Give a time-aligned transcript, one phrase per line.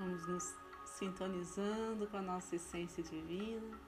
[0.00, 0.54] Vamos nos
[0.86, 3.78] sintonizando com a nossa essência divina.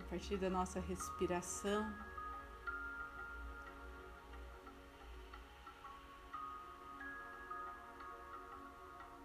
[0.00, 1.86] A partir da nossa respiração,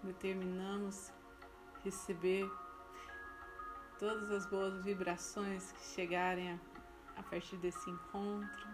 [0.04, 1.12] determinamos
[1.84, 2.48] receber
[4.00, 6.60] todas as boas vibrações que chegarem a,
[7.18, 8.68] a partir desse encontro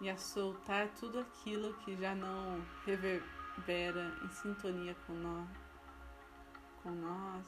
[0.00, 5.48] e a soltar tudo aquilo que já não reverbera em sintonia com nós,
[6.82, 7.46] com nós,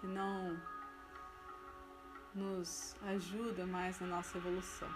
[0.00, 0.60] que não
[2.34, 4.90] nos ajuda mais na nossa evolução.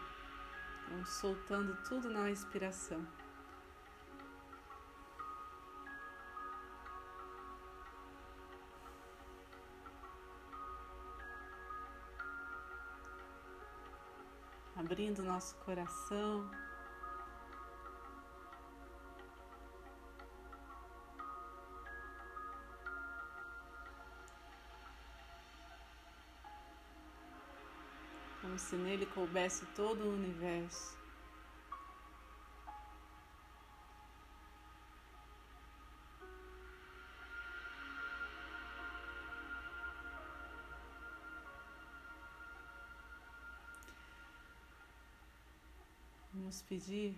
[0.91, 3.07] Vamos soltando tudo na respiração.
[14.81, 16.51] Abrindo nosso coração.
[28.41, 31.00] Como se nele coubesse todo o universo.
[46.51, 47.17] Vamos pedir?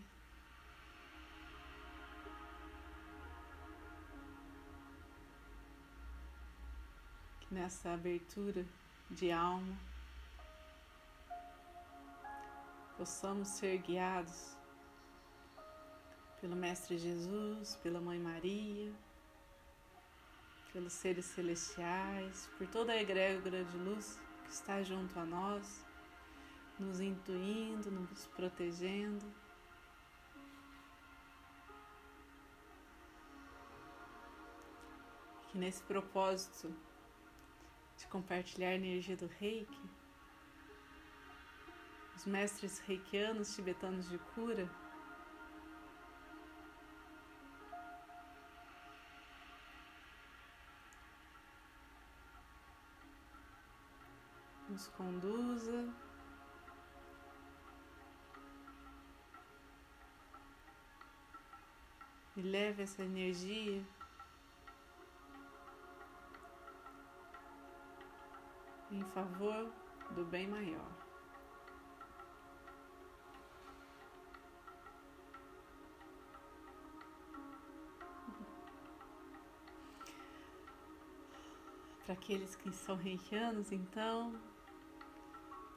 [7.41, 8.67] Que nessa abertura
[9.11, 9.75] de alma
[12.99, 14.55] possamos ser guiados
[16.39, 18.93] pelo Mestre Jesus, pela Mãe Maria,
[20.75, 25.83] pelos seres celestiais, por toda a egrégora de luz que está junto a nós
[26.83, 29.25] nos intuindo, nos protegendo.
[35.49, 36.75] Que nesse propósito
[37.97, 39.81] de compartilhar a energia do reiki,
[42.17, 44.69] os mestres reikianos tibetanos de cura
[54.69, 55.93] nos conduza
[62.37, 63.85] e leve essa energia
[68.91, 69.71] em favor
[70.11, 70.91] do bem maior.
[82.05, 84.35] Para aqueles que são reikianos, então,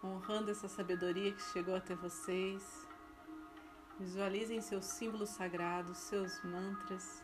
[0.04, 2.88] honrando essa sabedoria que chegou até vocês,
[3.98, 7.24] Visualizem seus símbolos sagrados, seus mantras,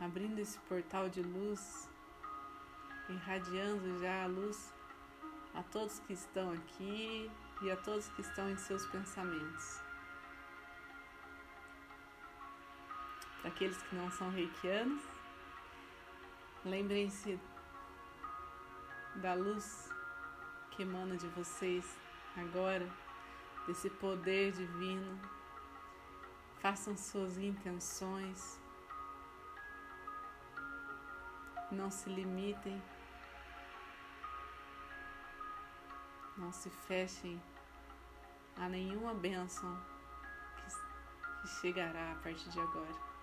[0.00, 1.86] abrindo esse portal de luz,
[3.10, 4.72] irradiando já a luz
[5.54, 7.30] a todos que estão aqui
[7.60, 9.80] e a todos que estão em seus pensamentos.
[13.42, 15.02] Para aqueles que não são reikianos,
[16.64, 17.38] lembrem-se
[19.16, 19.90] da luz
[20.70, 21.84] que emana de vocês
[22.34, 22.88] agora
[23.68, 25.20] desse poder divino.
[26.58, 28.58] Façam suas intenções.
[31.70, 32.82] Não se limitem.
[36.38, 37.40] Não se fechem
[38.56, 39.78] a nenhuma bênção
[40.56, 43.17] que, que chegará a partir de agora.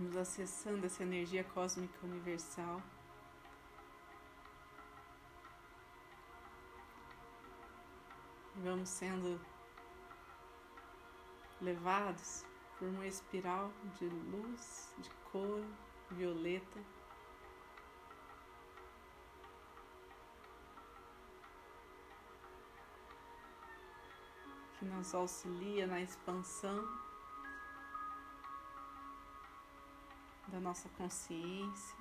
[0.00, 2.82] nos acessando essa energia cósmica universal.
[8.56, 9.40] Vamos sendo
[11.60, 12.44] levados
[12.78, 15.62] por uma espiral de luz, de cor
[16.10, 16.80] violeta.
[24.78, 27.09] Que nos auxilia na expansão
[30.50, 31.96] da nossa consciência.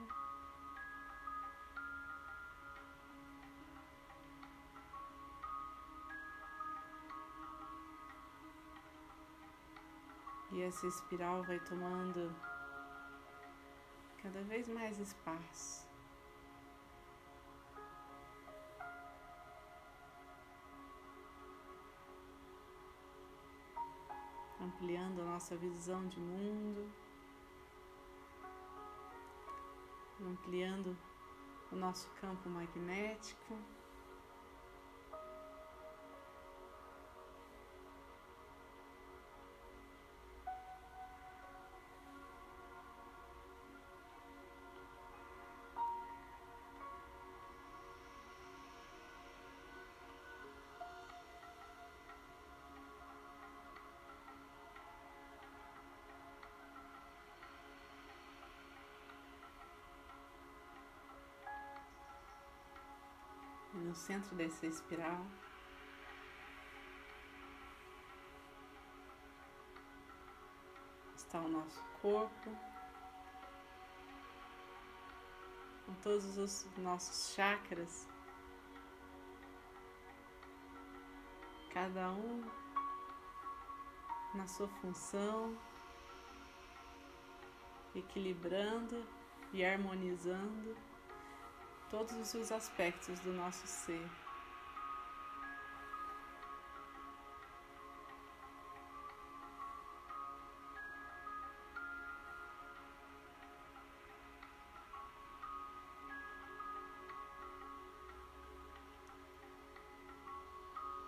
[10.52, 12.36] E essa espiral vai tomando
[14.22, 15.88] cada vez mais espaço.
[24.60, 26.92] Ampliando a nossa visão de mundo,
[30.28, 30.96] ampliando
[31.72, 33.79] o nosso campo magnético.
[63.90, 65.26] No centro dessa espiral.
[71.16, 72.56] Está o nosso corpo,
[75.88, 78.08] com todos os nossos chakras,
[81.74, 82.44] cada um
[84.36, 85.58] na sua função,
[87.96, 89.04] equilibrando
[89.52, 90.78] e harmonizando
[91.90, 94.08] todos os seus aspectos do nosso ser.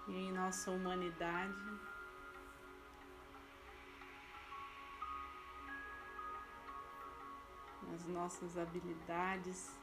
[0.07, 1.54] E em nossa humanidade,
[7.84, 9.81] nas nossas habilidades,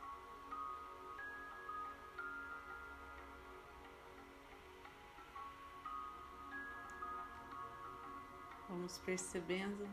[8.88, 9.86] Vamos percebendo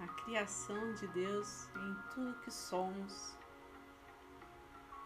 [0.00, 3.36] a criação de Deus em tudo que somos,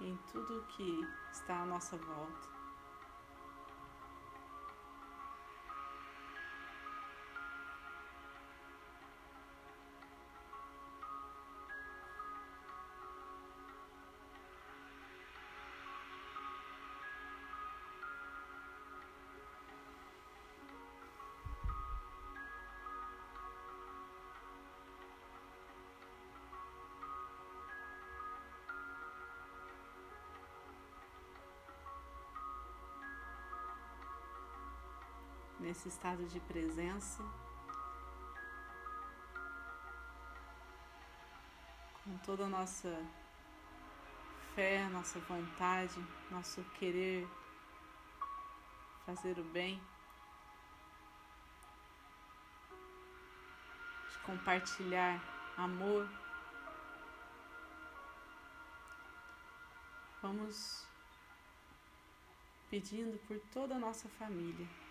[0.01, 2.49] em tudo que está à nossa volta.
[35.73, 37.23] Nesse estado de presença,
[42.05, 42.95] com toda a nossa
[44.55, 45.99] fé, nossa vontade,
[46.31, 47.27] nosso querer
[49.07, 49.83] fazer o bem,
[54.11, 55.25] de compartilhar
[55.57, 56.07] amor.
[60.21, 60.87] Vamos
[62.69, 64.82] pedindo por toda a nossa família.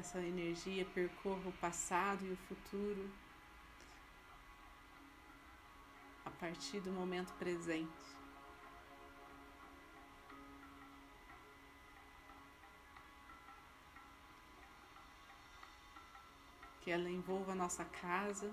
[0.00, 3.10] Essa energia percorra o passado e o futuro
[6.24, 8.08] a partir do momento presente.
[16.80, 18.50] Que ela envolva nossa casa,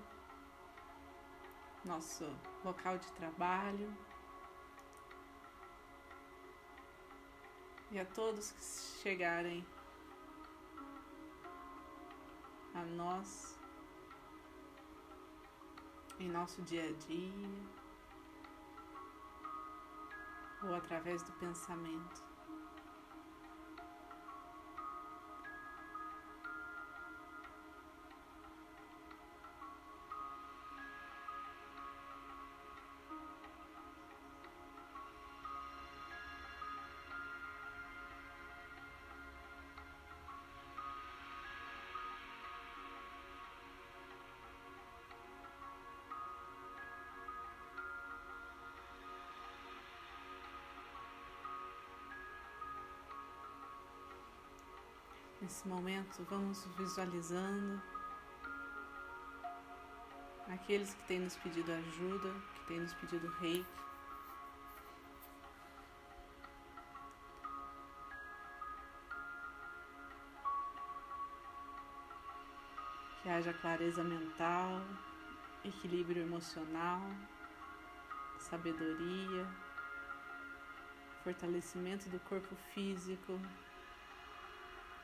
[1.82, 2.24] nosso
[2.62, 3.96] local de trabalho
[7.90, 8.62] e a todos que
[9.02, 9.66] chegarem
[12.78, 13.58] a nós
[16.20, 17.50] em nosso dia a dia
[20.62, 22.27] ou através do pensamento.
[55.48, 57.80] Nesse momento, vamos visualizando
[60.46, 63.66] aqueles que têm nos pedido ajuda, que têm nos pedido reiki.
[73.22, 74.82] Que haja clareza mental,
[75.64, 77.00] equilíbrio emocional,
[78.38, 79.46] sabedoria,
[81.24, 83.40] fortalecimento do corpo físico,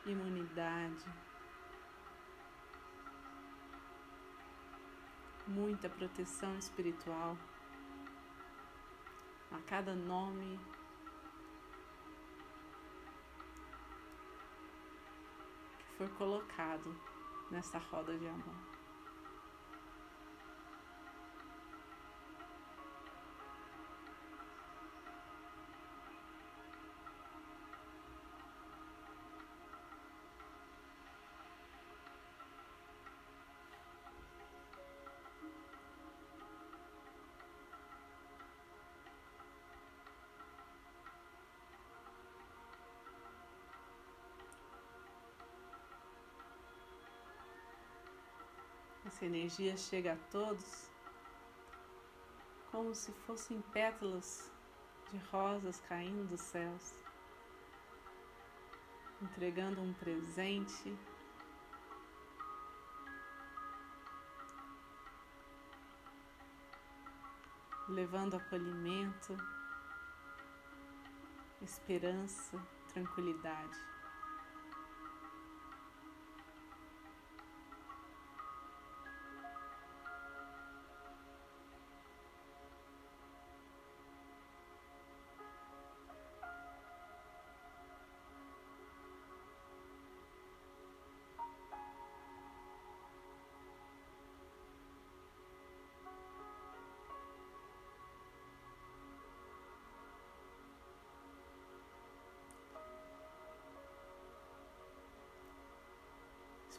[0.06, 1.04] imunidade,
[5.46, 7.36] muita proteção espiritual
[9.50, 10.58] a cada nome
[15.78, 16.94] que for colocado
[17.50, 18.73] nessa roda de amor.
[49.14, 50.90] Essa energia chega a todos
[52.72, 54.50] como se fossem pétalas
[55.08, 56.92] de rosas caindo dos céus,
[59.22, 60.98] entregando um presente.
[67.88, 69.36] Levando acolhimento,
[71.62, 72.60] esperança,
[72.92, 73.93] tranquilidade.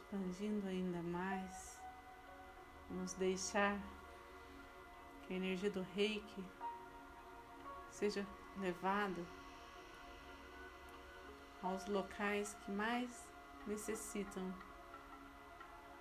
[0.06, 1.80] Expandindo ainda mais,
[2.88, 3.76] vamos deixar
[5.22, 6.44] que a energia do reiki
[7.90, 8.24] seja
[8.58, 9.26] levada
[11.60, 13.28] aos locais que mais
[13.66, 14.54] necessitam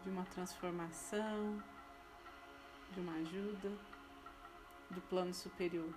[0.03, 1.63] de uma transformação,
[2.91, 3.71] de uma ajuda
[4.91, 5.91] do plano superior.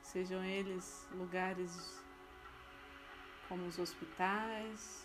[0.00, 2.02] Sejam eles lugares
[3.46, 5.04] como os hospitais,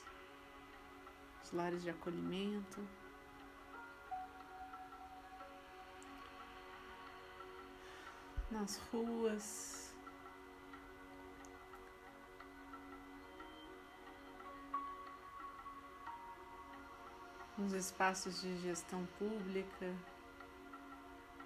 [1.50, 2.88] os lares de acolhimento.
[8.52, 9.96] Nas ruas,
[17.58, 19.96] nos espaços de gestão pública,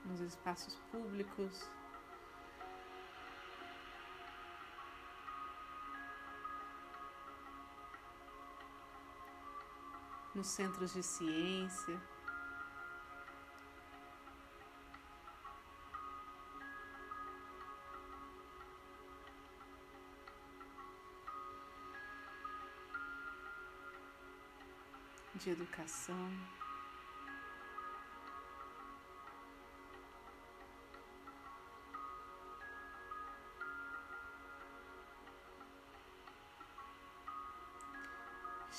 [0.05, 1.69] nos espaços públicos.
[10.33, 12.01] Nos centros de ciência.
[25.35, 26.62] De educação.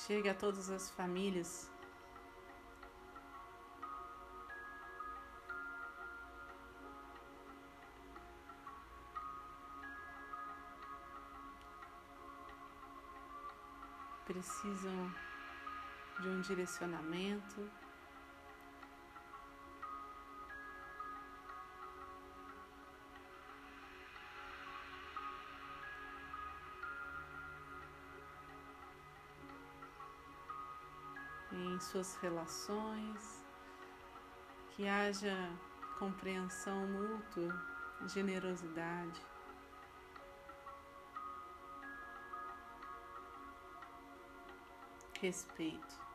[0.05, 1.67] Chegue a todas as famílias.
[14.25, 15.11] Precisam
[16.21, 17.67] de um direcionamento.
[31.65, 33.45] Em suas relações,
[34.71, 35.35] que haja
[35.97, 37.53] compreensão mútua,
[38.07, 39.21] generosidade.
[45.19, 46.05] Respeito.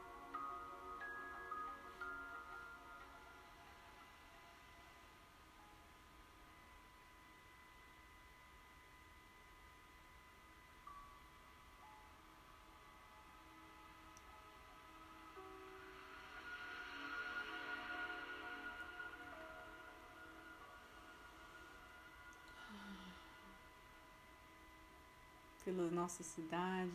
[25.73, 26.91] Pela nossa cidade,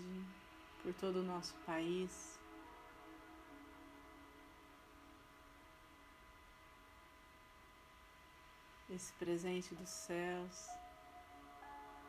[0.83, 2.37] por todo o nosso país.
[8.89, 10.67] Esse presente dos céus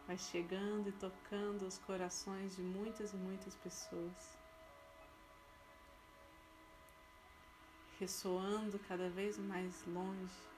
[0.06, 4.37] vai chegando e tocando os corações de muitas e muitas pessoas,
[7.99, 10.55] ressoando cada vez mais longe.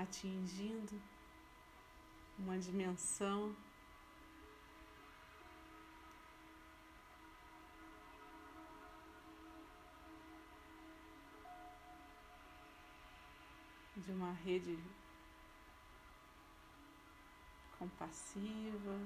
[0.00, 0.98] Atingindo
[2.38, 3.54] uma dimensão.
[13.94, 14.78] De uma rede
[17.78, 18.98] compassiva,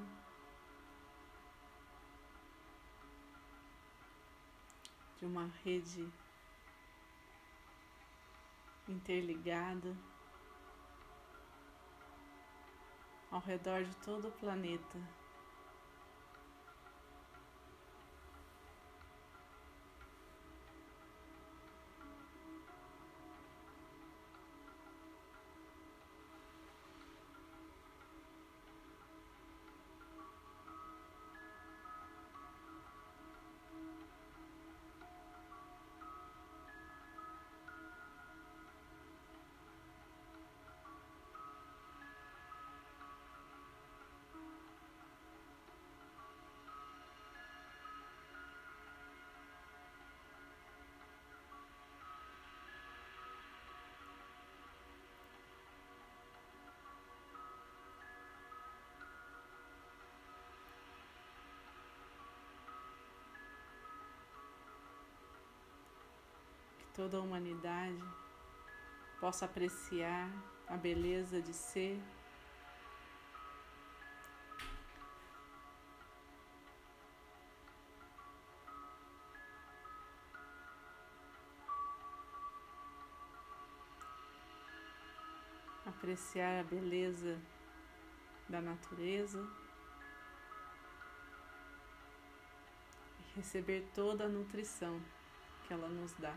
[5.19, 6.09] de uma rede
[8.89, 9.97] interligada
[13.35, 15.24] ao redor de todo o planeta.
[66.95, 67.99] Toda a humanidade
[69.21, 70.31] possa apreciar
[70.69, 72.01] a beleza de ser.
[85.85, 87.41] Apreciar a beleza
[88.49, 89.45] da natureza
[93.19, 95.01] e receber toda a nutrição
[95.67, 96.37] que ela nos dá.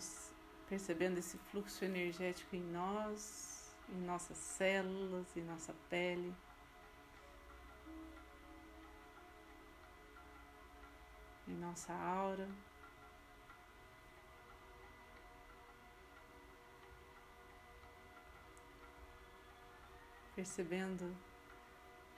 [0.00, 0.32] Vamos
[0.66, 6.34] percebendo esse fluxo energético em nós, em nossas células, em nossa pele.
[11.46, 12.48] Em nossa aura.
[20.34, 21.14] Percebendo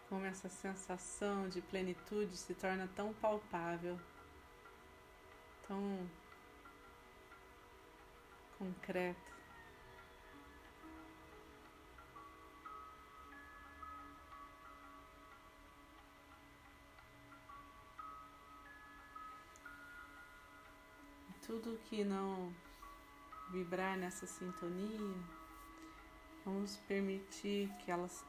[0.09, 3.99] como essa sensação de plenitude se torna tão palpável,
[5.67, 6.09] tão
[8.63, 9.33] concreto.
[21.45, 22.55] Tudo que não
[23.51, 25.17] vibrar nessa sintonia,
[26.45, 28.25] vamos permitir que elas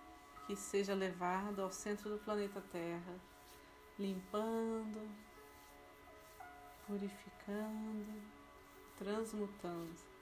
[0.45, 3.15] que seja levado ao centro do planeta Terra,
[3.97, 5.09] limpando,
[6.85, 8.21] purificando,
[8.97, 10.12] transmutando.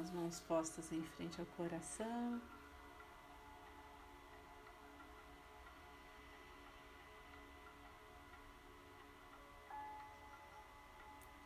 [0.00, 2.40] As mãos postas em frente ao coração.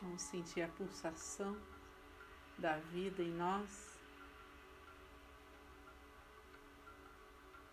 [0.02, 1.56] Vamos sentir a pulsação
[2.58, 3.98] da vida em nós.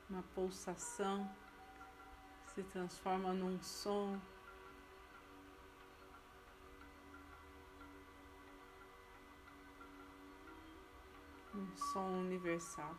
[0.10, 1.30] Uma pulsação
[2.54, 4.20] se transforma num som
[11.60, 12.96] um som universal.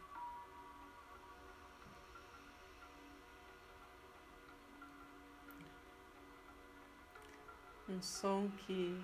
[7.88, 9.02] Um som que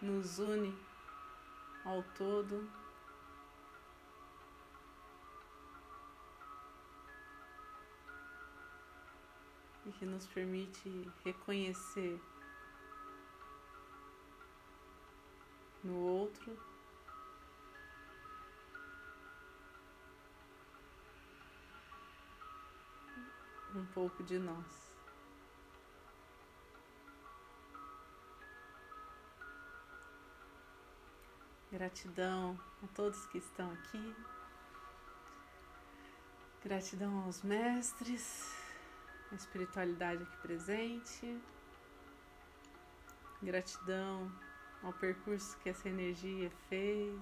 [0.00, 0.72] nos une
[1.84, 2.68] ao todo.
[9.84, 12.20] E que nos permite reconhecer
[15.84, 16.75] no outro
[23.76, 24.86] um pouco de nós.
[31.70, 34.16] Gratidão a todos que estão aqui.
[36.64, 38.54] Gratidão aos mestres,
[39.30, 41.38] a espiritualidade aqui presente.
[43.42, 44.32] Gratidão
[44.82, 47.20] ao percurso que essa energia fez,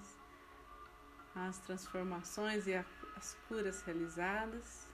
[1.35, 2.75] às transformações e
[3.17, 4.94] às curas realizadas.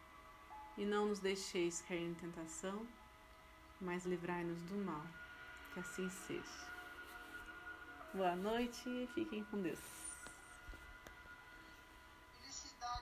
[0.77, 2.87] E não nos deixeis cair em tentação,
[3.79, 5.05] mas livrai-nos do mal.
[5.73, 6.67] Que assim seja.
[8.13, 10.00] Boa noite e fiquem com Deus.